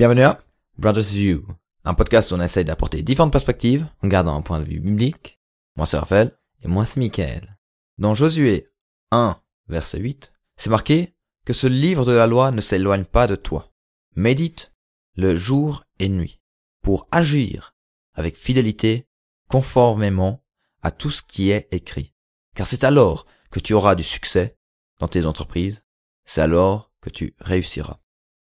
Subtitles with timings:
[0.00, 0.42] Bienvenue à
[0.78, 1.46] Brothers View,
[1.84, 3.86] un podcast où on essaye d'apporter différentes perspectives.
[4.02, 5.38] en gardant un point de vue biblique.
[5.76, 6.38] Moi c'est Raphaël.
[6.62, 7.58] Et moi, c'est Michael.
[7.98, 8.70] Dans Josué
[9.10, 9.38] 1,
[9.68, 13.74] verset 8, c'est marqué que ce livre de la loi ne s'éloigne pas de toi.
[14.16, 14.72] Médite
[15.16, 16.40] le jour et nuit
[16.80, 17.74] pour agir
[18.14, 19.06] avec fidélité
[19.48, 20.42] conformément
[20.80, 22.14] à tout ce qui est écrit.
[22.56, 24.56] Car c'est alors que tu auras du succès
[24.98, 25.84] dans tes entreprises.
[26.24, 28.00] C'est alors que tu réussiras.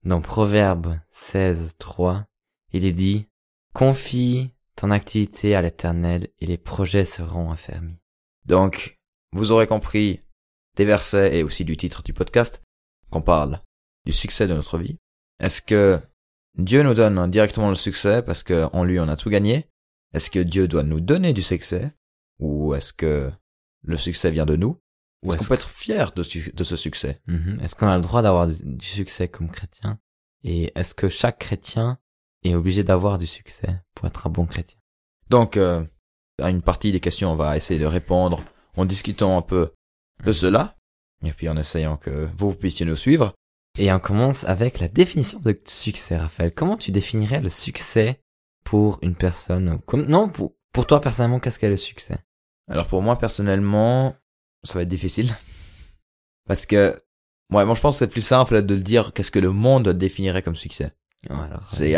[0.07, 2.23] Dans Proverbe 16, 3,
[2.71, 3.27] il est dit,
[3.73, 7.97] confie ton activité à l'éternel et les projets seront affermis.
[8.45, 9.01] Donc,
[9.33, 10.21] vous aurez compris
[10.77, 12.63] des versets et aussi du titre du podcast
[13.09, 13.61] qu'on parle
[14.05, 14.97] du succès de notre vie.
[15.41, 15.99] Est-ce que
[16.55, 19.67] Dieu nous donne directement le succès parce qu'en lui on a tout gagné?
[20.13, 21.91] Est-ce que Dieu doit nous donner du succès?
[22.39, 23.29] Ou est-ce que
[23.83, 24.79] le succès vient de nous?
[25.25, 27.21] Est-ce qu'on peut être fier de, ce succès?
[27.27, 27.59] Mhm.
[27.63, 29.99] Est-ce qu'on a le droit d'avoir du, succès comme chrétien?
[30.43, 31.97] Et est-ce que chaque chrétien
[32.43, 34.79] est obligé d'avoir du succès pour être un bon chrétien?
[35.29, 35.83] Donc, euh,
[36.41, 38.43] à une partie des questions, on va essayer de répondre
[38.75, 39.73] en discutant un peu
[40.23, 40.75] de cela.
[41.23, 43.33] Et puis en essayant que vous puissiez nous suivre.
[43.79, 46.53] Et on commence avec la définition de succès, Raphaël.
[46.53, 48.21] Comment tu définirais le succès
[48.63, 49.79] pour une personne?
[49.93, 52.17] Non pour pour toi personnellement qu'est-ce qu'est le succès?
[52.69, 54.15] Alors pour moi personnellement,
[54.63, 55.35] ça va être difficile.
[56.47, 56.97] Parce que,
[57.51, 59.89] ouais, moi je pense que c'est plus simple de le dire qu'est-ce que le monde
[59.89, 60.93] définirait comme succès.
[61.29, 61.95] Ouais, alors, C'est,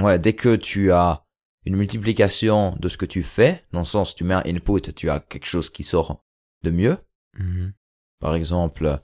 [0.00, 1.24] ouais, dès que tu as
[1.64, 5.10] une multiplication de ce que tu fais, dans le sens tu mets un input, tu
[5.10, 6.24] as quelque chose qui sort
[6.62, 6.98] de mieux.
[7.38, 7.72] Mhm.
[8.20, 9.00] Par exemple,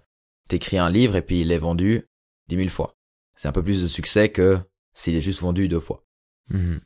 [0.49, 2.09] t'écris un livre et puis il est vendu
[2.49, 2.97] dix mille fois.
[3.37, 4.59] C'est un peu plus de succès que
[4.93, 6.05] s'il est juste vendu deux fois.
[6.49, 6.81] Mhm.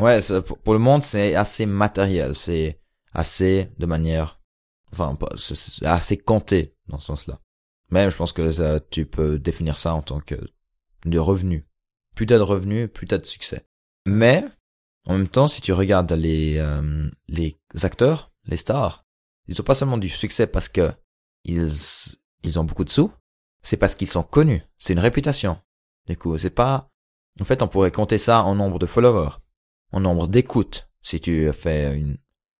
[0.00, 0.18] Ouais,
[0.64, 2.80] pour le monde, c'est assez matériel, c'est
[3.12, 4.40] assez de manière,
[4.94, 7.40] enfin, pas- c'est assez compté dans ce sens-là.
[7.90, 10.34] Même, je pense que ça, tu peux définir ça en tant que
[11.04, 11.66] de revenu.
[12.14, 13.66] Plus t'as de revenus, plus t'as de succès.
[14.06, 14.44] Mais,
[15.06, 19.04] en même temps, si tu regardes les euh, les acteurs, les stars,
[19.48, 20.90] ils ont pas seulement du succès parce que
[21.44, 21.70] ils
[22.42, 23.12] ils ont beaucoup de sous,
[23.62, 24.62] c'est parce qu'ils sont connus.
[24.78, 25.58] C'est une réputation.
[26.06, 26.88] Du coup, c'est pas.
[27.40, 29.36] En fait, on pourrait compter ça en nombre de followers
[29.92, 32.16] en nombre d'écoutes si tu fais une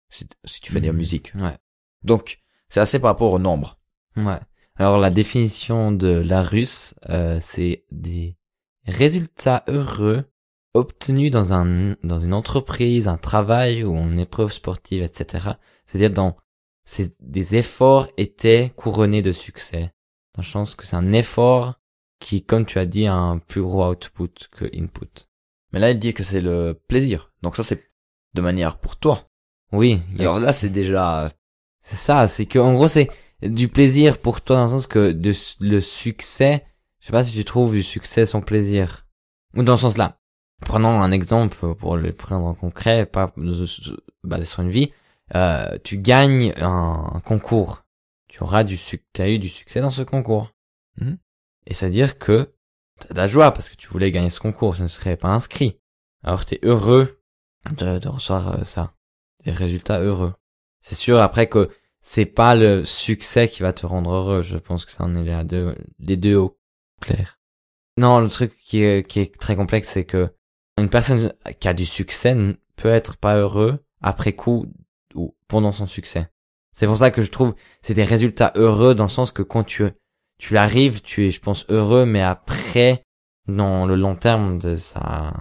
[0.09, 0.97] si, si tu fais de la Mhm.
[0.97, 1.31] musique.
[1.35, 1.57] Ouais.
[2.05, 2.39] Donc
[2.69, 3.77] c'est assez par rapport au nombre.
[4.15, 4.39] Ouais.
[4.77, 8.37] Alors la définition de la russe, euh, c'est des
[8.85, 10.25] résultats heureux
[10.73, 15.49] obtenus dans un dans une entreprise, un travail ou une épreuve sportive, etc.
[15.85, 16.35] C'est-à-dire dans
[16.83, 19.91] c'est des efforts étaient couronnés de succès.
[20.35, 21.75] Dans le sens que c'est un effort
[22.19, 25.27] qui, comme tu as dit, a un plus gros output que input.
[25.71, 27.31] Mais là il dit que c'est le plaisir.
[27.41, 27.89] Donc ça c'est
[28.33, 29.29] de manière pour toi.
[29.71, 31.31] Oui, a- Alors là c'est déjà
[31.85, 33.11] C'est ça, c'est que en gros c'est
[33.43, 36.65] du plaisir pour toi dans le sens que de, le succès,
[36.99, 39.05] je sais pas si tu trouves du succès sans plaisir.
[39.53, 40.17] Ou dans ce sens-là.
[40.61, 43.67] Prenons un exemple pour le prendre en concret, pas euh,
[44.23, 44.93] basé sur une vie.
[45.35, 47.83] Euh, tu gagnes un, un concours.
[48.29, 48.79] Tu auras du
[49.19, 50.51] as eu du succès dans ce concours.
[50.99, 51.19] Mhm.
[51.67, 52.51] Et c'est à dire que
[52.99, 55.29] t'as de la joie parce que tu voulais gagner ce concours, tu ne serais pas
[55.29, 55.79] inscrit.
[56.23, 57.21] Alors t'es heureux
[57.77, 58.95] de, de recevoir euh, ça.
[59.43, 60.33] Des résultats heureux.
[60.87, 64.43] C'est sûr après que c'est pas le succès qui va te rendre heureux.
[64.43, 66.59] Je pense que ça en est les deux, les deux au
[67.01, 67.39] clair.
[67.97, 70.29] Non, le truc qui est, très complexe, c'est que
[70.77, 72.37] une personne qui a du succès
[72.75, 74.67] peut être pas heureux après coup
[75.15, 76.29] ou pendant son succès.
[76.71, 79.63] C'est pour ça que je trouve c'est des résultats heureux dans le sens que quand
[79.63, 79.85] tu
[80.37, 83.01] tu l'arrives, tu es je pense heureux, mais après
[83.47, 85.33] dans le long terme de ça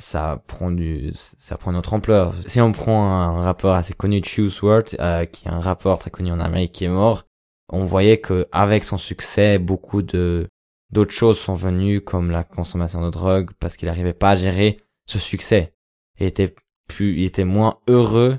[0.00, 2.34] ça prend du ça prend une autre ampleur.
[2.46, 6.10] Si on prend un rappeur assez connu, Choose WRLD, euh, qui est un rappeur très
[6.10, 7.24] connu en Amérique qui est mort,
[7.68, 10.48] on voyait que avec son succès, beaucoup de
[10.90, 14.80] d'autres choses sont venues comme la consommation de drogue parce qu'il n'arrivait pas à gérer
[15.06, 15.74] ce succès
[16.18, 16.54] et était
[16.88, 18.38] plus il était moins heureux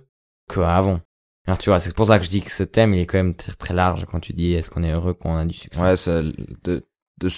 [0.50, 1.00] qu'avant.
[1.48, 3.18] Alors tu vois, c'est pour ça que je dis que ce thème il est quand
[3.18, 5.54] même très, très large quand tu dis est-ce qu'on est heureux quand on a du
[5.54, 5.82] succès?
[5.82, 6.24] ouais c'est
[6.64, 6.86] de
[7.20, 7.30] de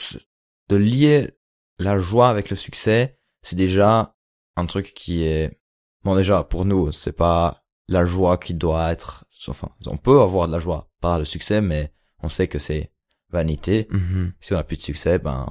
[0.69, 1.31] de lier
[1.80, 4.16] la joie avec le succès, c'est déjà
[4.56, 5.60] un truc qui est
[6.04, 10.48] bon déjà pour nous, c'est pas la joie qui doit être enfin on peut avoir
[10.48, 11.92] de la joie par le succès mais
[12.22, 12.92] on sait que c'est
[13.30, 14.34] vanité Mhm.
[14.40, 15.50] si on a plus de succès, ben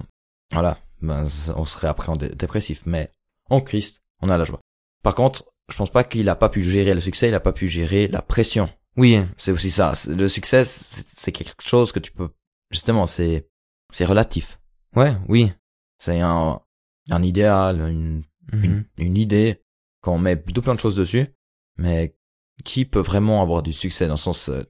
[0.53, 1.25] voilà, ben
[1.57, 2.83] on serait après en dé- dépressif.
[2.87, 3.11] Mais
[3.51, 4.61] en Christ, on a la joie.
[5.03, 7.53] Par contre, je pense pas qu'il a pas pu gérer le succès, il a pas
[7.53, 8.69] pu gérer la pression.
[8.97, 9.95] Oui, C'est aussi ça.
[10.09, 12.31] Le succès, c'est c'est quelque chose que tu peux
[12.71, 13.49] justement, c'est
[13.91, 14.59] c'est relatif.
[14.95, 15.53] ouais, oui.
[15.99, 16.61] C'est un
[17.11, 18.65] un idéal, une Mhm.
[18.65, 19.63] une, une idée
[20.01, 21.29] quand on met tout plein de choses dessus,
[21.77, 22.17] mais
[22.65, 24.61] qui peut vraiment avoir du succès dans le sens euh,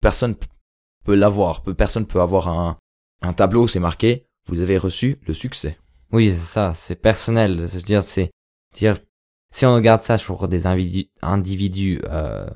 [0.00, 0.36] personne
[1.04, 2.78] peut l'avoir, personne peut avoir un
[3.22, 5.78] un tableau où c'est marqué vous avez reçu le succès.
[6.10, 7.60] Oui, c'est ça, c'est personnel.
[7.60, 8.30] Je veux dire, c'est
[8.74, 8.98] dire
[9.50, 12.46] si on regarde ça sur des individus, individus euh,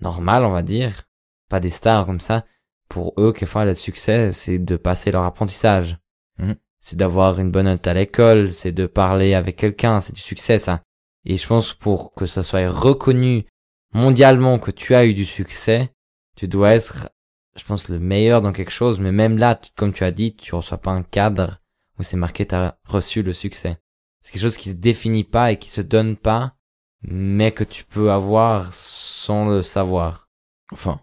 [0.00, 1.04] normal, on va dire,
[1.48, 2.44] pas des stars comme ça,
[2.88, 5.98] pour eux, quelquefois, le succès, c'est de passer leur apprentissage.
[6.38, 6.56] Mhm.
[6.80, 10.58] C'est d'avoir une bonne note à l'école, c'est de parler avec quelqu'un, c'est du succès,
[10.58, 10.82] ça.
[11.26, 13.46] Et je pense pour que ça soit reconnu
[13.92, 15.92] mondialement que tu as eu du succès,
[16.36, 17.10] tu dois être,
[17.56, 20.54] je pense, le meilleur dans quelque chose, mais même là, comme tu as dit, tu
[20.54, 21.60] reçois pas un cadre
[21.98, 23.78] où c'est marqué t'as reçu le succès.
[24.22, 26.54] C'est quelque chose qui se définit pas et qui se donne pas,
[27.02, 30.28] mais que tu peux avoir sans le savoir.
[30.72, 31.00] Enfin,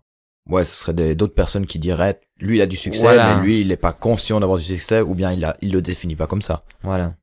[0.49, 3.37] ouais, ce serait d'autres personnes qui diraient, lui il a du succès, Voilà.
[3.37, 5.81] mais lui il est pas conscient d'avoir du succès, ou bien il a, il le
[5.81, 6.63] définit pas comme ça.
[6.83, 7.15] Voilà.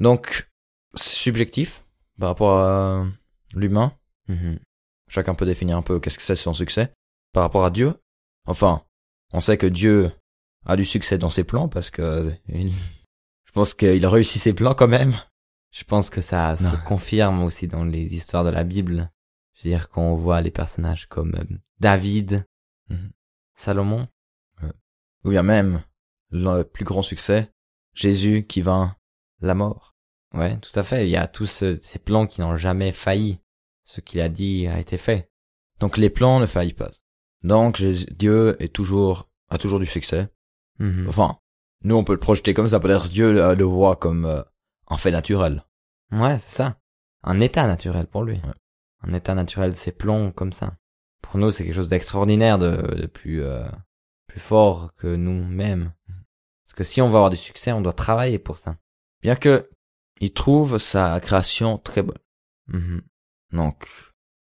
[0.00, 0.48] Donc,
[0.94, 1.84] c'est subjectif
[2.18, 3.06] par rapport à
[3.54, 3.92] l'humain.
[4.28, 4.58] Mhm.
[5.08, 6.92] Chacun peut définir un peu qu'est-ce que c'est son succès.
[7.32, 7.94] Par rapport à Dieu,
[8.46, 8.82] enfin,
[9.32, 10.12] on sait que Dieu
[10.66, 12.72] a du succès dans ses plans parce que il-
[13.46, 15.16] je pense qu'il a réussi ses plans quand même.
[15.72, 16.70] Je pense que ça Non.
[16.70, 19.10] se confirme aussi dans les histoires de la Bible.
[19.54, 22.46] Je veux dire, quand on voit les personnages comme euh, David,
[22.88, 23.12] Mhm.
[23.54, 24.08] Salomon?
[25.24, 25.82] Ou bien même
[26.30, 27.52] le plus grand succès,
[27.92, 28.96] Jésus qui vint
[29.40, 29.96] la mort.
[30.32, 31.06] Ouais, tout à fait.
[31.06, 33.40] Il y a tous ce- ces plans qui n'ont jamais failli.
[33.84, 35.30] Ce qu'il a dit a été fait.
[35.80, 36.90] Donc les plans ne faillent pas.
[37.42, 40.28] Donc Jésus- Dieu est toujours a toujours du succès.
[40.78, 41.06] Mhm.
[41.08, 41.38] Enfin,
[41.82, 44.42] nous on peut le projeter comme ça, peut-être Dieu euh, le voit comme euh,
[44.88, 45.64] un fait naturel.
[46.12, 46.78] Ouais, c'est ça.
[47.22, 48.36] Un état naturel pour lui.
[48.36, 48.54] Ouais.
[49.02, 50.76] Un état naturel, c'est plomb comme ça.
[51.22, 53.66] Pour nous, c'est quelque chose d'extraordinaire, de, de plus, euh,
[54.26, 55.92] plus fort que nous-mêmes.
[56.66, 58.76] Parce que si on veut avoir du succès, on doit travailler pour ça.
[59.22, 59.68] Bien que
[60.20, 62.18] il trouve sa création très bonne.
[62.68, 63.02] Mhm.
[63.52, 63.88] Donc,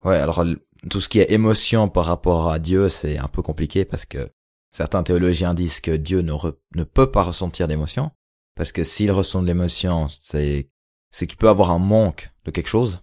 [0.03, 0.43] ouais, alors
[0.89, 4.31] tout ce qui est émotion par rapport à Dieu, c'est un peu compliqué parce que
[4.71, 8.11] certains théologiens disent que Dieu ne, re- ne peut pas ressentir d'émotion.
[8.55, 10.69] Parce que s'il ressent de l'émotion, c'est,
[11.11, 13.01] c'est qu'il peut avoir un manque de quelque chose.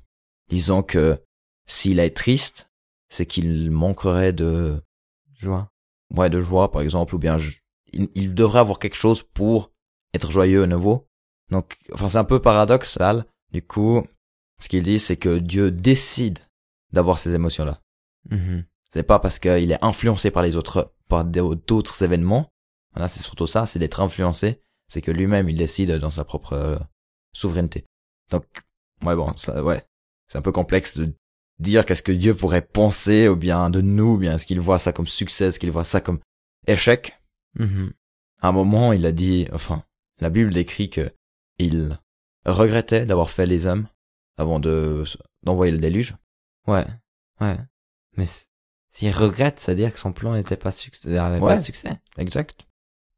[0.48, 1.22] Disons que
[1.66, 2.70] s'il est triste,
[3.12, 4.82] c'est qu'il manquerait de,
[5.34, 5.68] Joie.
[6.14, 7.52] ouais, de joie, par exemple, ou bien je-
[7.92, 9.70] il, il devrait avoir quelque chose pour
[10.14, 11.06] être joyeux à nouveau.
[11.50, 13.26] Donc, enfin, c'est un peu paradoxal.
[13.50, 14.02] Du coup,
[14.60, 16.38] ce qu'il dit, c'est que Dieu décide
[16.92, 17.80] d'avoir ces émotions-là.
[18.30, 18.64] Mhm.
[18.94, 22.48] C'est pas parce qu'il est influencé par les autres, par d'autres événements.
[22.94, 24.62] Voilà, c'est surtout ça, c'est d'être influencé.
[24.88, 26.78] C'est que lui-même, il décide dans sa propre euh,
[27.34, 27.84] souveraineté.
[28.30, 28.44] Donc,
[29.02, 29.84] ouais, bon, ça, ouais.
[30.28, 31.12] C'est un peu complexe de
[31.62, 34.78] dire qu'est-ce que Dieu pourrait penser, ou bien de nous, ou bien est-ce qu'il voit
[34.78, 36.20] ça comme succès, est-ce qu'il voit ça comme
[36.66, 37.18] échec?
[37.58, 37.92] Mhm.
[38.40, 39.84] À un moment, il a dit, enfin,
[40.20, 41.10] la Bible décrit que
[41.58, 41.98] il
[42.44, 43.86] regrettait d'avoir fait les hommes
[44.36, 45.04] avant de
[45.44, 46.16] d'envoyer le déluge.
[46.66, 46.86] Ouais.
[47.40, 47.58] Ouais.
[48.16, 48.24] Mais
[48.90, 51.54] s'il regrette, c'est-à-dire que son plan n'était pas succès, avait Ouais.
[51.54, 52.00] pas de succès.
[52.18, 52.66] Exact.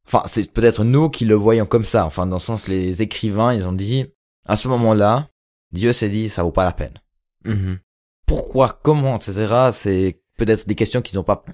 [0.07, 2.05] Enfin, c'est peut-être nous qui le voyons comme ça.
[2.05, 4.07] Enfin, dans le sens, les écrivains, ils ont dit,
[4.47, 5.31] à ce moment-là,
[5.73, 6.99] Dieu s'est dit, ça vaut pas la peine.
[7.45, 7.79] Mhm.
[8.27, 9.71] Pourquoi, comment, etc.
[9.73, 11.45] C'est peut-être des questions qu'ils n'ont pas,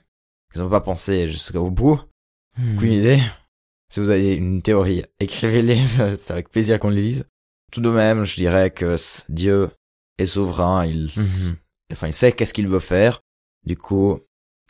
[0.52, 2.00] qu'ils n'ont pas pensé jusqu'au bout.
[2.58, 3.20] Aucune idée.
[3.88, 5.76] Si vous avez une théorie, écrivez-les,
[6.18, 7.26] c'est avec plaisir qu'on les lise.
[7.72, 8.96] Tout de même, je dirais que
[9.28, 9.70] Dieu
[10.18, 11.56] est souverain, il, Mhm.
[11.92, 13.20] enfin, il sait qu'est-ce qu'il veut faire.
[13.64, 14.20] Du coup,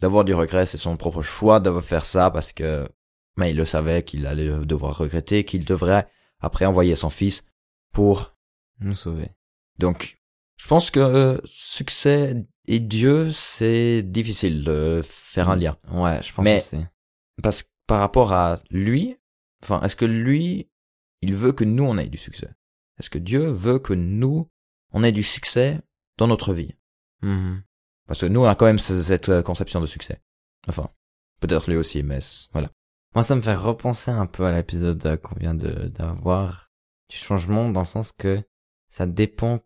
[0.00, 2.88] d'avoir du regret, c'est son propre choix de faire ça parce que,
[3.37, 6.06] mais il le savait qu'il allait devoir regretter, qu'il devrait
[6.41, 7.44] après envoyer son fils
[7.93, 8.34] pour,
[8.81, 9.31] Nous sauver.
[9.79, 10.19] donc,
[10.60, 15.76] je pense que euh, succès et Dieu, c'est difficile de faire un lien.
[15.90, 16.86] Ouais, je pense Mais- que c'est.
[17.43, 19.17] Parce que par rapport à lui,
[19.62, 20.69] enfin, est-ce que lui,
[21.22, 22.48] il veut que nous, on ait du succès?
[22.98, 24.48] Est-ce que Dieu veut que nous,
[24.93, 25.81] on ait du succès
[26.19, 26.74] dans notre vie?
[27.22, 27.62] Mhm.
[28.06, 30.20] Parce que nous, on a quand même ce- cette euh, conception de succès.
[30.69, 30.90] Enfin,
[31.40, 32.19] peut-être lui aussi, mais
[32.52, 32.70] voilà.
[33.14, 36.70] Moi, ça me fait repenser un peu à l'épisode euh, qu'on vient de d'avoir
[37.08, 38.43] du changement dans le sens que
[38.88, 39.60] ça dépend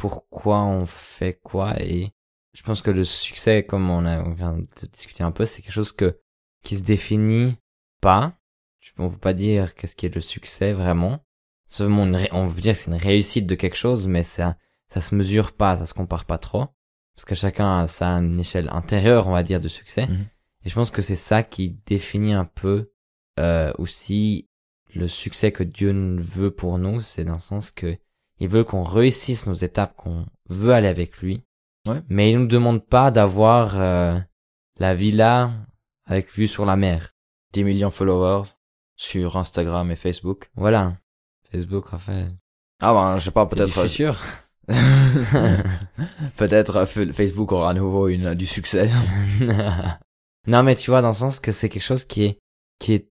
[0.00, 2.10] pourquoi on fait quoi et
[2.54, 5.60] je pense que le succès, comme on, a, on vient de discuter un peu, c'est
[5.62, 6.18] quelque chose que
[6.64, 7.54] qui se définit
[8.00, 8.32] pas.
[8.80, 11.20] Je- On peut pas dire qu'est-ce qui est le succès vraiment.
[11.68, 14.56] Seulement, une on veut dire que c'est une réussite de quelque chose, mais ça
[14.88, 16.66] ça se mesure pas, ça se compare pas trop,
[17.14, 20.06] parce que chacun a sa une échelle intérieure, on va dire, de succès.
[20.06, 20.26] Mhm.
[20.64, 22.90] Et je pense que c'est ça qui définit un peu
[23.38, 24.48] euh, aussi
[24.94, 27.96] le succès que Dieu veut pour nous, c'est dans le sens que
[28.40, 31.44] il veut qu'on réussisse nos étapes, qu'on veut aller avec lui.
[31.86, 32.02] Ouais.
[32.08, 34.18] Mais il nous demande pas d'avoir euh,
[34.78, 35.50] la villa
[36.06, 37.14] avec vue sur la mer.
[37.52, 38.48] 10 millions de followers
[38.96, 40.50] sur Instagram et Facebook.
[40.54, 40.96] Voilà.
[41.50, 42.36] Facebook, Raphaël.
[42.80, 43.66] Ah ben, je sais pas, peut-être...
[43.66, 44.18] du futur.
[46.36, 48.90] peut-être euh, Facebook aura à nouveau une, du succès.
[50.46, 52.38] non, mais tu vois, dans le sens que c'est quelque chose qui est,
[52.78, 53.10] qui est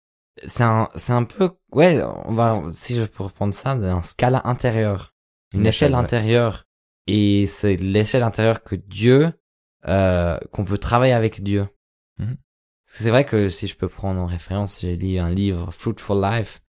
[0.45, 4.41] c'est un, c'est un peu, ouais, on va, si je peux reprendre ça, un scala
[4.45, 5.13] intérieur,
[5.55, 6.03] une, Une échelle, échelle, ouais.
[6.03, 6.63] intérieure,
[7.07, 9.31] et c'est l'échelle intérieure que Dieu,
[9.87, 11.67] euh, qu'on peut travailler avec Dieu.
[12.17, 15.71] Parce que c'est vrai que si je peux prendre en référence, j'ai lu un livre,
[15.71, 16.61] Fruitful Life,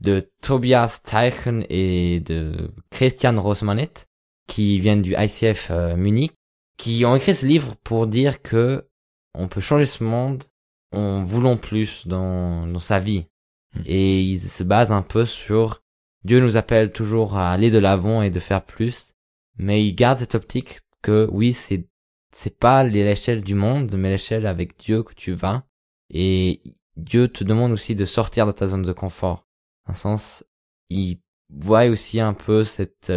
[0.00, 4.06] de Tobias Teichen et de Christian Rosmanet,
[4.46, 6.32] qui viennent du ICF euh, Munich,
[6.76, 8.86] qui ont écrit ce livre pour dire que
[9.34, 10.44] on peut changer ce monde
[10.92, 13.26] en voulant plus dans, dans sa vie.
[13.74, 13.82] Mhm.
[13.86, 15.82] Et ils se basent un peu sur
[16.24, 19.14] Dieu nous appelle toujours à aller de l'avant et de faire plus,
[19.56, 21.86] mais ils gardent cette optique que oui, c'est
[22.32, 25.64] c'est pas l'échelle du monde, mais l'échelle avec Dieu que tu vas.
[26.10, 26.62] Et
[26.96, 29.46] Dieu te demande aussi de sortir de ta zone de confort.
[29.86, 30.44] Un sens,
[30.90, 33.12] il voit aussi un peu cette,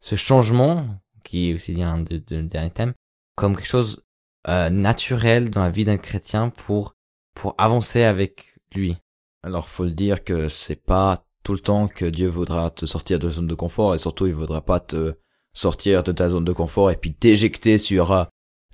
[0.00, 0.86] ce changement,
[1.24, 2.92] qui est aussi un de, de, dernier thème,
[3.34, 4.02] comme quelque chose
[4.46, 6.94] euh, naturel dans la vie d'un chrétien pour
[7.34, 8.96] pour avancer avec lui.
[9.42, 13.18] Alors, faut le dire que c'est pas tout le temps que Dieu voudra te sortir
[13.18, 15.14] de la zone de confort et surtout il voudra pas te
[15.52, 18.24] sortir de ta zone de confort et puis t'éjecter sur euh,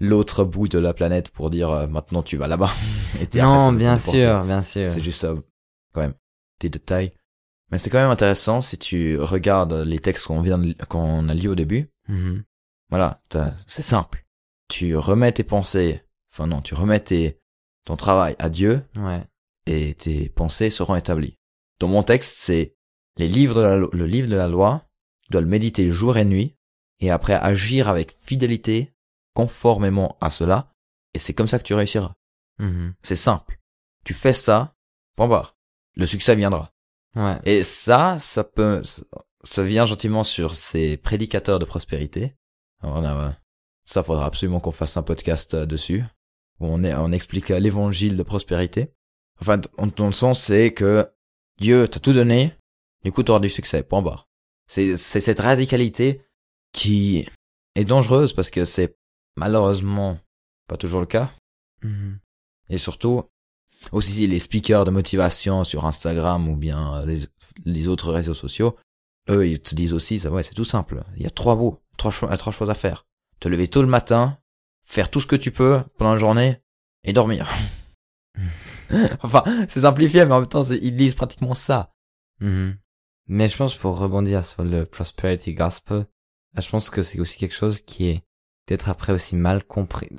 [0.00, 2.70] l'autre bout de la planète pour dire euh, maintenant tu vas là-bas.
[3.35, 4.90] Non, bien sûr, bien sûr.
[4.90, 5.40] C'est juste euh,
[5.94, 6.14] quand même
[6.61, 7.12] des détails.
[7.70, 11.49] Mais c'est quand même intéressant si tu regardes les textes qu'on vient qu'on a lus
[11.49, 11.90] au début.
[12.08, 12.44] Mhm.
[12.90, 13.20] Voilà,
[13.66, 14.25] c'est simple.
[14.68, 17.40] Tu remets tes pensées, enfin non, tu remets tes,
[17.85, 19.25] ton travail à Dieu Ouais.
[19.66, 21.38] et tes pensées seront établies.
[21.78, 22.75] Dans mon texte, c'est
[23.16, 24.88] les livres de la le livre de la loi,
[25.23, 26.56] tu dois le méditer jour et nuit
[27.00, 28.95] et après agir avec fidélité
[29.35, 30.73] conformément à cela
[31.14, 32.14] et c'est comme ça que tu réussiras.
[32.59, 32.95] Mhm.
[33.02, 33.59] C'est simple.
[34.04, 34.75] Tu fais ça,
[35.16, 35.56] point barre.
[35.95, 36.73] Le succès viendra.
[37.14, 37.38] Ouais.
[37.45, 38.83] Et ça, ça peut,
[39.42, 42.37] ça vient gentiment sur ces prédicateurs de prospérité.
[42.83, 43.35] Alors là, ouais,
[43.83, 46.04] ça faudra absolument qu'on fasse un podcast euh, dessus
[46.61, 48.92] où on, est, on explique euh, l'évangile de prospérité.
[49.40, 51.11] Enfin, dans le sens, c'est que
[51.59, 52.53] Dieu t'a tout donné,
[53.05, 54.29] du coup, t'auras du succès, point barre.
[54.69, 56.23] C'est, c'est cette radicalité
[56.73, 57.27] qui
[57.75, 58.97] est dangereuse parce que c'est
[59.37, 60.19] malheureusement
[60.69, 61.31] pas toujours le cas.
[61.83, 62.19] Mhm.
[62.69, 63.23] Et surtout,
[63.93, 67.21] aussi les speakers de motivation sur Instagram ou bien euh, les,
[67.65, 68.77] les autres réseaux sociaux,
[69.31, 71.05] eux, ils te disent aussi, ça, ouais, c'est tout simple.
[71.17, 73.07] Il y a trois bouts, trois, cho- trois choses à faire.
[73.41, 74.39] Te lever tôt le matin,
[74.85, 76.61] faire tout ce que tu peux pendant la journée
[77.05, 77.49] et dormir.
[79.23, 81.93] enfin, c'est simplifié, mais en même temps, ils disent pratiquement ça.
[82.40, 82.76] Mhm.
[83.28, 87.38] Mais je pense pour rebondir sur le prosperity gospel, euh, je pense que c'est aussi
[87.38, 88.23] quelque chose qui est
[88.66, 90.11] peut-être après aussi mal compris.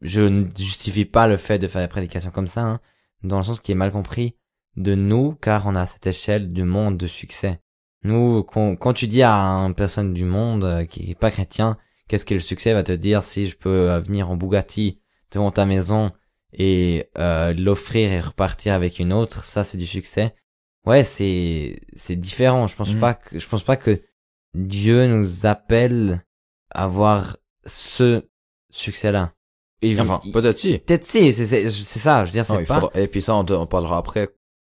[0.00, 2.80] Je ne justifie pas le fait de faire des prédications comme ça, hein,
[3.22, 4.36] dans le sens qui est mal compris
[4.76, 7.60] de nous, car on a cette échelle du monde de succès.
[8.04, 12.26] Nous, quand, tu dis à une personne du monde euh, qui est pas chrétien, qu'est-ce
[12.26, 15.00] qu'est le succès, va te dire si je peux euh, venir en Bugatti
[15.30, 16.10] devant ta maison
[16.52, 20.34] et euh, l'offrir et repartir avec une autre, ça c'est du succès.
[20.86, 22.66] Ouais, c'est c'est différent.
[22.66, 23.00] Je pense Mhm.
[23.00, 24.02] pas que je pense pas que
[24.54, 26.24] Dieu nous appelle
[26.70, 28.24] à avoir ce
[28.70, 29.32] succès-là.
[29.98, 30.78] Enfin, peut-être si.
[30.78, 32.24] peut-être si, c'est c'est c'est ça.
[32.24, 32.80] Je veux dire, c'est pas.
[32.80, 34.28] faudra- Et puis ça, on, te- on parlera après.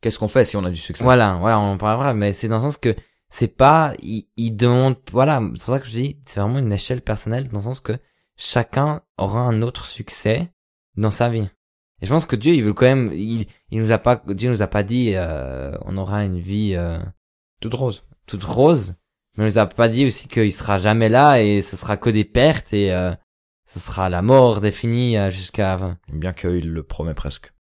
[0.02, 1.04] Qu'est-ce qu'on fait si on a du succès?
[1.04, 2.96] Voilà, voilà, on en parlera, mais c'est dans le sens que
[3.30, 6.72] c'est pas, il, il demande, voilà, c'est pour ça que je dis, c'est vraiment une
[6.72, 7.94] échelle personnelle, dans le sens que
[8.36, 10.52] chacun aura un autre succès
[10.96, 11.50] dans sa vie.
[12.02, 14.50] Et je pense que Dieu, il veut quand même, il, il nous a pas, Dieu
[14.50, 17.00] nous a pas dit, euh, on aura une vie euh,
[17.62, 18.04] Toute rose.
[18.28, 18.96] toute rose,
[19.38, 22.10] mais il nous a pas dit aussi qu'il sera jamais là et ce sera que
[22.10, 23.14] des pertes et euh,
[23.66, 25.98] ce sera la mort définie euh, jusqu'à.
[26.12, 27.54] Bien qu'il le promet presque.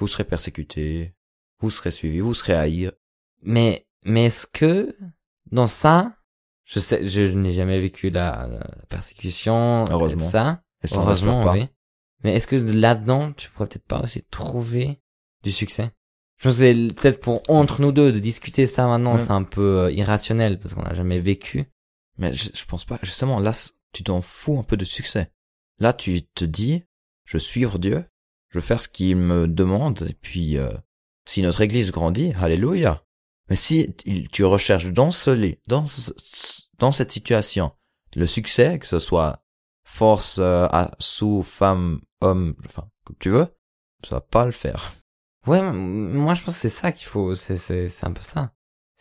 [0.00, 1.14] Vous serez persécutés,
[1.60, 2.90] vous serez suivis, vous serez haïs.
[3.42, 4.96] Mais, mais est-ce que,
[5.50, 6.14] dans ça,
[6.64, 10.20] je sais, je n'ai jamais vécu la, la persécution, Heureusement.
[10.20, 10.62] ça.
[10.82, 11.68] Et ça, Heureusement, oui.
[12.24, 15.00] Mais est-ce que là-dedans, tu pourrais peut-être pas aussi trouver
[15.42, 15.90] du succès?
[16.38, 19.20] Je pense que c'est peut-être pour, entre nous deux, de discuter ça maintenant, Ouais.
[19.20, 21.66] c'est un peu euh, irrationnel, parce qu'on n'a jamais vécu.
[22.18, 23.52] Mais je, je pense pas, justement, là,
[23.92, 25.30] tu t'en fous un peu de succès.
[25.78, 26.82] Là, tu te dis,
[27.24, 28.04] je vais suivre Dieu,
[28.50, 30.70] je vais faire ce qu'il me demande, et puis, euh,
[31.26, 33.04] si notre église grandit, alléluia.
[33.48, 33.94] Mais si
[34.32, 36.12] tu recherches dans ce lit, dans, ce-
[36.78, 37.72] dans cette situation,
[38.14, 39.41] le succès, que ce soit
[39.84, 43.46] force, euh, à, sous, femme, homme, enfin, comme tu veux,
[44.04, 44.94] ça va pas le faire.
[45.46, 48.52] Ouais, moi je pense que c'est ça qu'il faut, c'est, c'est, c'est un peu ça.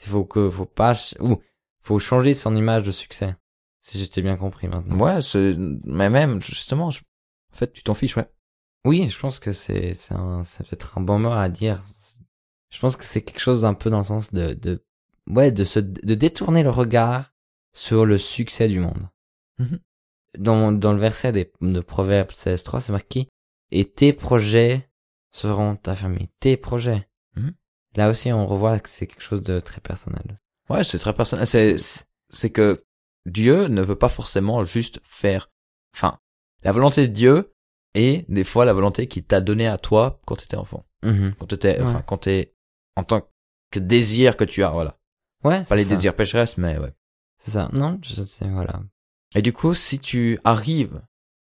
[0.03, 1.39] Il faut que, faut pas, ou,
[1.81, 3.35] faut changer son image de succès.
[3.81, 4.97] Si j'étais bien compris maintenant.
[4.97, 8.29] Ouais, c'est, mais même, justement, je- en fait, tu t'en fiches, ouais.
[8.85, 11.83] Oui, je pense que c'est c'est un c'est peut-être un bon mot à dire.
[12.71, 14.83] Je pense que c'est quelque chose un peu dans le sens de de
[15.27, 17.31] ouais de se de détourner le regard
[17.73, 19.07] sur le succès du monde.
[19.59, 19.79] Mhm.
[20.38, 23.27] Dans dans le verset des, de Proverbes 16.3, c'est marqué
[23.71, 24.89] et tes projets
[25.31, 26.29] seront ta famille.
[26.39, 27.07] Tes projets.
[27.35, 27.53] Mhm.
[27.95, 30.38] Là aussi, on revoit que c'est quelque chose de très personnel.
[30.69, 31.45] Ouais, c'est très personnel.
[31.47, 31.75] C'est,
[32.29, 32.83] c'est que
[33.25, 35.50] Dieu ne veut pas forcément juste faire,
[35.95, 36.17] enfin,
[36.63, 37.53] la volonté de Dieu
[37.93, 40.85] est des fois la volonté qu'il t'a donnée à toi quand t'étais enfant.
[41.03, 41.35] Mhm.
[41.38, 41.85] Quand t'étais, Ouais.
[41.85, 42.53] enfin, quand t'es,
[42.95, 43.27] en tant
[43.71, 44.97] que désir que tu as, voilà.
[45.43, 45.95] Ouais, Pas les ça.
[45.95, 46.93] désirs pécheresses, mais ouais.
[47.39, 47.69] C'est ça.
[47.73, 48.81] Non, je voilà.
[49.35, 51.01] Et du coup, si tu arrives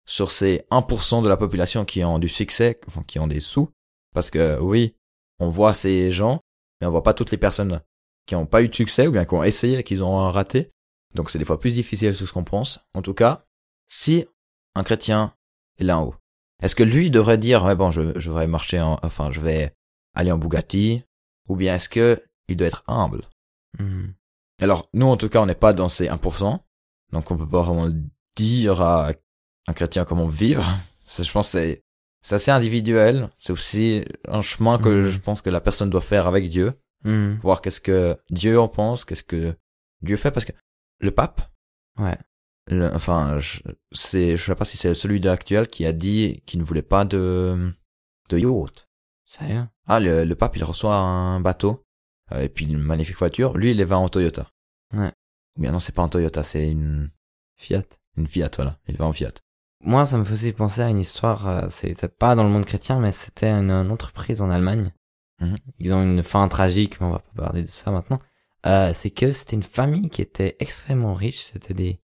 [0.07, 3.71] sur ces 1% de la population qui ont du succès, enfin, qui ont des sous,
[4.14, 4.95] parce que oui,
[5.38, 6.40] on voit ces gens,
[6.81, 7.81] mais on voit pas toutes les personnes
[8.26, 10.71] qui ont pas eu de succès ou bien qui ont essayé et qui ont raté.
[11.14, 12.81] Donc c'est des fois plus difficile que ce qu'on pense.
[12.95, 13.45] En tout cas,
[13.88, 14.26] si
[14.75, 15.35] un chrétien
[15.78, 16.14] est là en haut,
[16.62, 19.75] est-ce que lui devrait dire, ouais bon, je, je vais marcher en, enfin, je vais
[20.14, 21.02] aller en Bugatti,
[21.49, 23.23] ou bien est-ce que il doit être humble?
[23.78, 24.14] Mhm.
[24.61, 26.61] Alors, nous, en tout cas, on n'est pas dans ces 1%.
[27.13, 27.89] Donc, on peut pas vraiment
[28.37, 29.13] dire à
[29.69, 30.65] un chrétien comment vivre.
[31.19, 31.83] Je pense, que c'est,
[32.23, 33.31] c'est assez individuel.
[33.39, 35.11] C'est aussi un chemin que Mhm.
[35.11, 36.75] je pense que la personne doit faire avec Dieu.
[37.05, 37.39] Mhm.
[37.43, 39.57] Voir qu'est-ce que Dieu en pense, qu'est-ce que
[40.03, 40.31] Dieu fait.
[40.33, 40.53] Parce que
[41.01, 41.49] le pape,
[41.99, 42.19] Ouais.
[42.69, 43.61] le- enfin, je,
[43.93, 46.83] c'est, je sais pas si c'est celui de l'actuel qui a dit qu'il ne voulait
[46.83, 47.73] pas de,
[48.29, 48.87] de yacht.
[49.25, 49.65] Sérieux?
[49.87, 51.85] Ah, le, le pape, il reçoit un bateau,
[52.33, 53.57] euh, et puis une magnifique voiture.
[53.57, 54.49] Lui, il va en Toyota.
[54.93, 55.13] Ouais.
[55.57, 57.11] Ou bien non, c'est pas en Toyota, c'est une,
[57.57, 57.85] Fiat.
[58.17, 58.79] une Fiat, voilà.
[58.89, 59.33] Il va en Fiat.
[59.81, 62.65] Moi, ça me faisait penser à une histoire, euh, c'est c'est pas dans le monde
[62.65, 64.93] chrétien, mais c'était une, une entreprise en Allemagne.
[65.41, 65.57] Mhm.
[65.79, 68.21] Ils ont une fin tragique, mais on va pas parler de ça maintenant.
[68.65, 72.01] Euh, c'est que c'était une famille qui était extrêmement riche, c'était des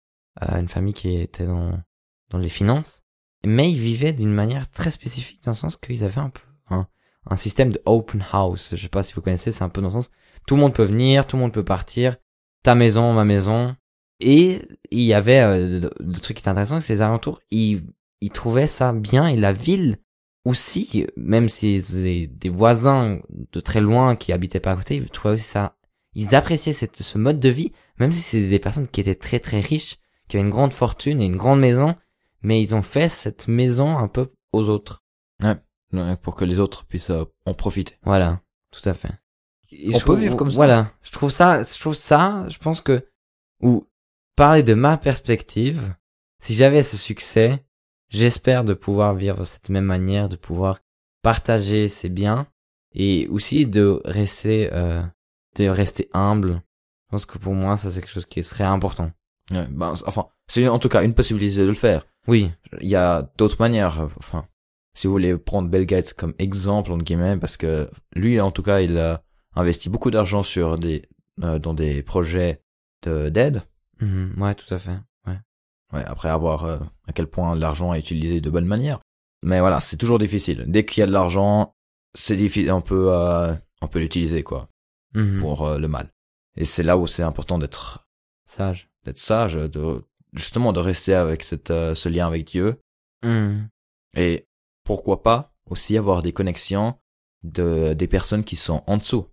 [0.44, 1.79] euh, une famille qui était dans
[2.29, 3.01] dans les finances,
[3.46, 6.88] mais ils vivaient d'une manière très spécifique dans le sens qu'ils avaient un peu un,
[7.27, 8.75] un système de open house.
[8.75, 10.12] Je sais pas si vous connaissez, c'est un peu dans le sens
[10.50, 12.18] tout le monde peut venir, tout le monde peut partir,
[12.63, 13.75] ta maison, ma maison,
[14.20, 14.62] et
[14.92, 17.84] il y avait euh, le, truc qui était intéressant, c'est que les alentours, ils,
[18.22, 19.98] ils trouvaient ça bien et la ville
[20.46, 25.10] aussi, même si c'est des voisins de très loin qui habitaient pas à côté, ils
[25.10, 25.78] trouvaient aussi ça,
[26.16, 29.39] ils appréciaient cette, ce mode de vie, même si c'est des personnes qui étaient très
[29.39, 31.95] très riches, qui avaient une grande fortune et une grande maison,
[32.41, 35.04] mais ils ont fait cette maison un peu aux autres.
[35.43, 35.56] Ouais,
[36.17, 37.95] Pour que les autres puissent euh, en profiter.
[38.04, 38.41] Voilà,
[38.72, 39.12] tout à fait.
[39.71, 40.55] Et On je peut trouve- vivre comme ça.
[40.55, 43.08] Voilà, je trouve ça, je trouve ça, je pense que,
[43.62, 43.86] ou
[44.36, 45.93] parler de ma perspective,
[46.41, 47.63] si j'avais ce succès,
[48.10, 50.79] j'espère de pouvoir vivre de cette même manière, de pouvoir
[51.21, 52.47] partager ses biens
[52.95, 55.01] et aussi de rester, euh,
[55.58, 56.62] de rester humble.
[57.05, 59.12] Je pense que pour moi, ça c'est quelque chose qui serait important.
[59.51, 62.05] Ouais, ben, enfin, c'est en tout cas une possibilité de le faire.
[62.27, 62.51] Oui,
[62.82, 64.08] Il y a d'autres manières.
[64.17, 64.45] Enfin,
[64.95, 68.62] si vous voulez prendre Bill Gates comme exemple entre guillemets, parce que lui, en tout
[68.63, 69.23] cas, il a
[69.55, 71.07] investi beaucoup d'argent sur des
[71.43, 72.62] euh, dans des projets
[73.03, 73.63] de- d'aide.
[74.01, 74.97] Mhm, ouais, tout à fait.
[75.25, 75.39] Ouais.
[75.93, 78.99] Ouais, après avoir euh, à quel point l'argent est utilisé de bonne manière.
[79.41, 80.65] Mais voilà, c'est toujours difficile.
[80.67, 81.73] Dès qu'il y a de l'argent,
[82.13, 82.71] c'est difficile.
[82.73, 84.67] On peut euh, on peut l'utiliser quoi
[85.15, 86.12] Mhm, pour euh, le mal.
[86.57, 88.05] Et c'est là où c'est important d'être
[88.45, 88.89] Sage.
[89.05, 92.79] d'être sage, de justement de rester avec cette euh, ce lien avec Dieu
[93.23, 93.69] Mhm,
[94.15, 94.47] et
[94.83, 96.95] pourquoi pas aussi avoir des connexions
[97.43, 99.25] de des personnes qui sont en dessous.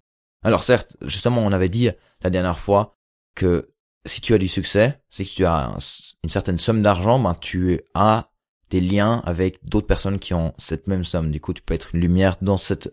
[0.45, 1.91] Alors certes, justement, on avait dit
[2.23, 2.97] la dernière fois
[3.35, 3.73] que
[4.05, 5.79] si tu as du succès, c'est que tu as un-
[6.23, 8.31] une certaine somme d'argent, ben tu as
[8.71, 11.31] des liens avec d'autres personnes qui ont cette même somme.
[11.31, 12.93] Du coup, tu peux être une lumière dans cette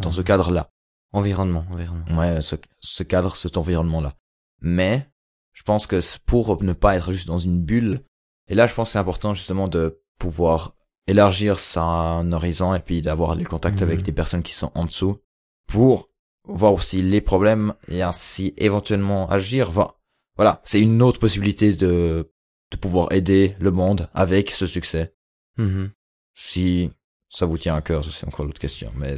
[0.00, 0.26] dans ce mhm.
[0.26, 0.70] cadre-là.
[1.12, 2.16] Environnement, environnement.
[2.16, 4.14] Ouais, ce, ce cadre, cet environnement-là.
[4.60, 5.10] Mais
[5.52, 8.04] je pense que pour ne pas être juste dans une bulle.
[8.46, 10.74] Et là, je pense que c'est important justement de pouvoir
[11.06, 15.18] élargir son horizon et puis d'avoir les contacts avec des personnes qui sont en dessous
[15.66, 16.09] pour
[16.52, 19.68] voir aussi les problèmes et ainsi éventuellement agir.
[19.70, 19.92] Enfin,
[20.36, 22.30] voilà, c'est une autre possibilité de
[22.72, 25.12] de pouvoir aider le monde avec ce succès.
[25.58, 25.90] Mhm.
[26.36, 26.90] Si
[27.28, 28.92] ça vous tient à cœur, c'est encore l'autre question.
[28.94, 29.16] Mais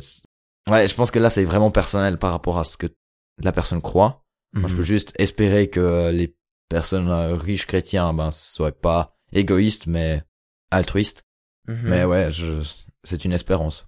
[0.71, 2.87] ouais, je pense que là, c'est vraiment personnel par rapport à ce que
[3.43, 4.25] la personne croit.
[4.55, 4.79] Moi, je Mhm.
[4.79, 6.35] peux juste espérer que les
[6.71, 10.23] personnes euh, riches chrétiens, ben, soient pas égoïstes, mais
[10.71, 11.23] altruistes.
[11.69, 11.81] Mhm.
[11.85, 12.63] Mais ouais, je,
[13.05, 13.87] c'est une espérance.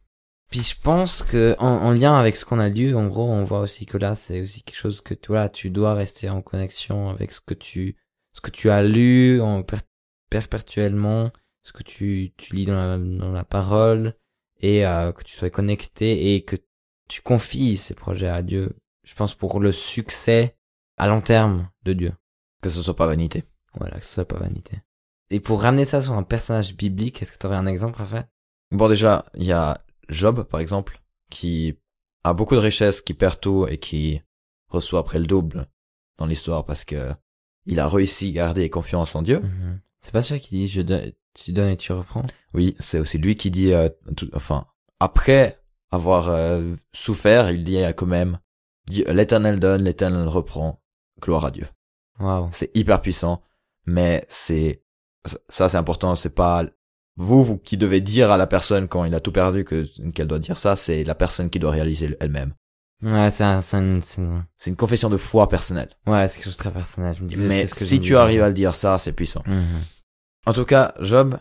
[0.55, 3.43] Puis je pense que en, en lien avec ce qu'on a lu, en gros, on
[3.43, 7.09] voit aussi que là, c'est aussi quelque chose que toi, tu dois rester en connexion
[7.09, 7.97] avec ce que tu,
[8.33, 9.79] ce que tu as lu en per-
[10.31, 11.33] perpétuellement,
[11.65, 14.15] ce que tu, tu lis dans la, dans la parole,
[14.61, 16.55] et euh, que tu sois connecté et que
[17.09, 18.77] tu confies ces projets à Dieu.
[19.03, 20.55] Je pense pour le succès
[20.99, 22.13] à long terme de Dieu.
[22.63, 23.43] Que ce soit pas vanité.
[23.75, 24.77] Voilà, que ce soit pas vanité.
[25.31, 28.29] Et pour ramener ça sur un personnage biblique, est-ce que tu aurais un exemple, Raphaël
[28.71, 31.79] Bon, déjà, il y a Job, par exemple, qui
[32.25, 34.23] a beaucoup de richesses, qui perd tout et qui
[34.69, 35.67] reçoit après le double
[36.19, 37.11] dans l'histoire parce que
[37.67, 39.41] il a réussi à garder confiance en Dieu.
[39.41, 39.81] Mhm.
[40.01, 42.27] C'est pas sûr qu'il dit je donne, tu donnes et tu reprends?
[42.53, 44.67] Oui, c'est aussi lui qui dit, euh, tout- enfin,
[45.01, 48.39] après avoir euh, souffert, il dit quand même,
[48.89, 50.83] l'éternel donne, l'éternel reprend,
[51.21, 51.67] gloire à Dieu.
[52.21, 52.49] Waouh.
[52.53, 53.43] C'est hyper puissant,
[53.87, 54.83] mais c'est,
[55.49, 56.65] ça c'est important, c'est pas
[57.17, 60.27] vous, vous qui devez dire à la personne quand il a tout perdu que, qu'elle
[60.27, 62.55] doit dire ça, c'est la personne qui doit réaliser elle-même.
[63.03, 65.91] Ouais, c'est un, c'est un- c'est un- C'est une confession de foi personnelle.
[66.07, 67.15] ouais, c'est quelque chose de très personnel.
[67.19, 69.43] Je me disais, Mais ce que si tu arrives à le dire ça, c'est puissant.
[69.47, 69.83] Mhm.
[70.47, 71.39] En tout cas, Job,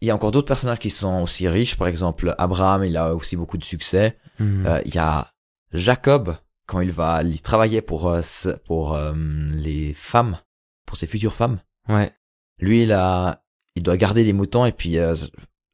[0.00, 1.76] il y a encore d'autres personnages qui sont aussi riches.
[1.76, 4.18] Par exemple, Abraham, il a aussi beaucoup de succès.
[4.40, 4.66] Mhm.
[4.66, 5.30] Euh, il y a
[5.72, 8.22] Jacob, quand il va y travailler pour, euh,
[8.66, 9.12] pour euh,
[9.52, 10.38] les femmes,
[10.86, 11.60] pour ses futures femmes.
[11.88, 12.10] Ouais.
[12.58, 13.43] Lui, il a,
[13.76, 15.14] il doit garder des moutons et puis, euh,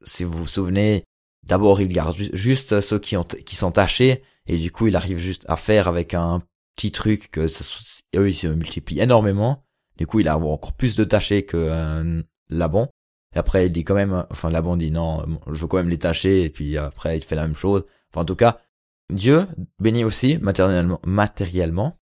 [0.04, 1.04] si vous vous souvenez,
[1.42, 4.96] d'abord il garde ju- juste ceux qui ont, qui sont tachés et du coup il
[4.96, 6.42] arrive juste à faire avec un
[6.76, 7.64] petit truc que ça,
[8.16, 9.62] eux ils se multiplient énormément.
[9.96, 12.88] Du coup il a encore plus de tachés que euh, Laban.
[13.34, 15.98] Et après il dit quand même, enfin Laban dit non, je veux quand même les
[15.98, 17.84] tacher et puis après il fait la même chose.
[18.10, 18.60] Enfin en tout cas,
[19.12, 19.46] Dieu
[19.78, 21.98] bénit aussi matériellement, matériellement,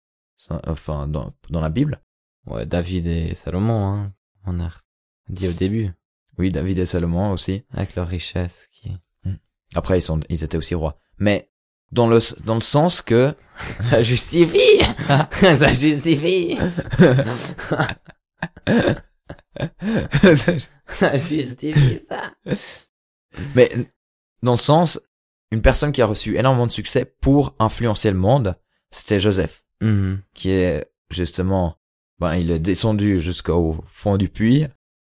[0.67, 2.01] enfin dans, dans la Bible.
[2.47, 4.13] Ouais, David et Salomon, hein.
[4.47, 4.71] On a
[5.29, 5.91] dit au début.
[6.39, 7.65] Oui, David et Salomon aussi.
[7.73, 8.93] Avec leur richesse qui...
[9.75, 10.99] Après, ils sont, ils étaient aussi rois.
[11.19, 11.51] Mais
[11.91, 13.35] dans le dans le sens que
[13.85, 14.81] Ça justifie!
[15.41, 16.57] Ça justifie!
[20.89, 22.33] Ça justifie ça!
[23.55, 23.71] mais
[24.43, 25.01] dans le sens
[25.51, 28.57] une personne qui a reçu énormément de succès pour influencer le monde,
[28.91, 30.23] c'était Joseph, Mhm.
[30.35, 31.77] qui est justement
[32.19, 34.67] ben il est descendu jusqu'au fond du puits,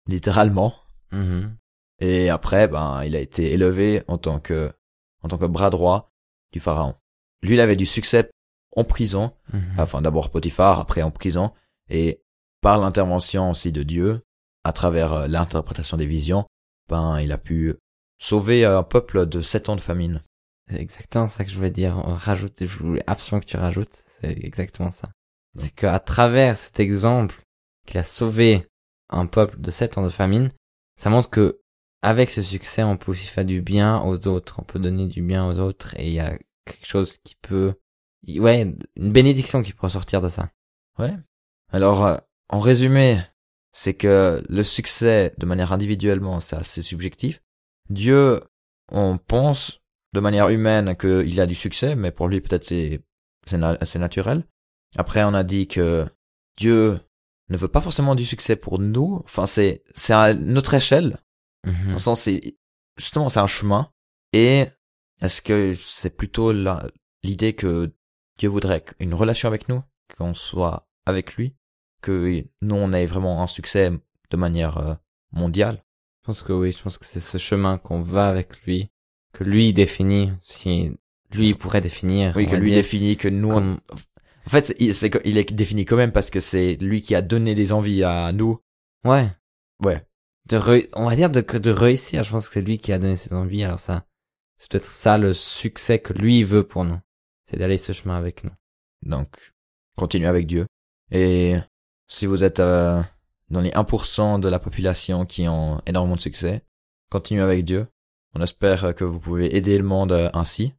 [0.08, 0.74] littéralement,
[1.12, 1.56] Mhm.
[2.00, 4.72] et après ben il a été élevé en tant que
[5.22, 6.10] en tant que bras droit
[6.52, 6.94] du pharaon.
[7.42, 8.30] Lui, il avait du succès
[8.76, 9.74] en prison, Mhm.
[9.78, 11.52] enfin d'abord Potiphar, après en prison,
[11.88, 12.20] et
[12.60, 14.22] par l'intervention aussi de Dieu,
[14.64, 16.46] à travers euh, l'interprétation des visions,
[16.88, 17.74] ben il a pu
[18.20, 20.22] sauver un peuple de sept ans de famine.
[20.70, 21.96] C'est exactement ça que je voulais dire.
[22.04, 24.02] On rajoute, je voulais absolument que tu rajoutes.
[24.20, 25.10] C'est exactement ça.
[25.56, 27.40] C'est qu'à travers cet exemple
[27.86, 28.66] qu'il a sauvé
[29.10, 30.52] un peuple de sept ans de famine,
[30.96, 31.60] ça montre que
[32.02, 34.56] avec ce succès, on peut aussi faire du bien aux autres.
[34.58, 37.74] On peut donner du bien aux autres et il y a quelque chose qui peut,
[38.28, 38.62] ouais,
[38.96, 40.50] une bénédiction qui peut ressortir de ça.
[40.98, 41.14] Ouais.
[41.72, 42.16] Alors, euh,
[42.48, 43.20] en résumé,
[43.72, 47.42] c'est que le succès, de manière individuellement, c'est assez subjectif.
[47.90, 48.40] Dieu,
[48.90, 49.80] on pense
[50.14, 53.00] de manière humaine qu'il a du succès, mais pour lui, peut-être c'est
[53.46, 54.44] c'est naturel.
[54.96, 56.06] Après, on a dit que
[56.58, 57.00] Dieu
[57.50, 59.20] ne veut pas forcément du succès pour nous.
[59.24, 61.18] Enfin, c'est c'est à notre échelle.
[61.64, 61.92] Dans Mhm.
[61.92, 62.56] le sens, c'est
[62.96, 63.90] justement c'est un chemin.
[64.32, 64.66] Et
[65.20, 66.86] est-ce que c'est plutôt la-
[67.22, 67.92] l'idée que
[68.38, 69.82] Dieu voudrait une relation avec nous,
[70.16, 71.54] qu'on soit avec lui,
[72.02, 73.90] que nous on ait vraiment un succès
[74.30, 74.94] de manière euh,
[75.32, 75.82] mondiale?
[76.22, 78.90] Je pense que oui, je pense que c'est ce chemin qu'on va avec lui,
[79.32, 80.92] que lui définit, si
[81.32, 82.34] lui pourrait définir.
[82.36, 83.48] Oui, que lui dire, définit que nous.
[83.50, 83.80] comme-
[84.48, 87.70] En fait, il, est défini quand même parce que c'est lui qui a donné des
[87.70, 88.58] envies à nous.
[89.04, 89.30] Ouais.
[89.84, 90.02] Ouais.
[90.48, 92.24] de re- on va dire de, que de réussir.
[92.24, 93.62] Je pense que c'est lui qui a donné ses envies.
[93.64, 94.06] Alors ça,
[94.56, 96.98] c'est peut-être ça le succès que lui veut pour nous.
[97.44, 98.50] C'est d'aller ce chemin avec nous.
[99.02, 99.52] Donc,
[99.98, 100.66] continuez avec Dieu.
[101.10, 101.56] Et
[102.08, 103.02] si vous êtes euh,
[103.50, 106.62] dans les 1% de la population qui ont énormément de succès,
[107.10, 107.86] continuez avec Dieu.
[108.34, 110.72] On espère que vous pouvez aider le monde euh, ainsi,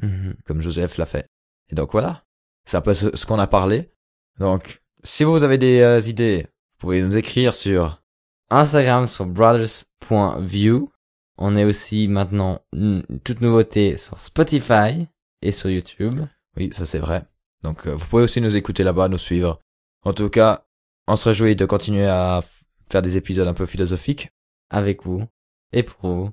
[0.00, 0.34] Mhm.
[0.44, 1.28] comme Joseph l'a fait.
[1.70, 2.24] Et donc voilà,
[2.64, 3.90] c'est un peu ce, ce qu'on a parlé.
[4.38, 8.02] Donc, si vous avez des euh, idées, vous pouvez nous écrire sur...
[8.50, 10.90] Instagram sur brothers.view.
[11.38, 15.08] On est aussi maintenant une toute nouveauté sur Spotify
[15.40, 16.20] et sur YouTube.
[16.56, 17.24] Oui, ça c'est vrai.
[17.62, 19.58] Donc, euh, vous pouvez aussi nous écouter là-bas, nous suivre.
[20.04, 20.66] En tout cas,
[21.08, 22.42] on se réjouit de continuer à
[22.90, 24.30] faire des épisodes un peu philosophiques.
[24.70, 25.24] avec vous
[25.72, 26.30] et pour vous.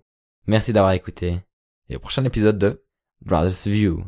[0.47, 1.39] Merci d'avoir écouté
[1.89, 2.83] Et au prochain épisode de...
[3.21, 4.03] Brothers View.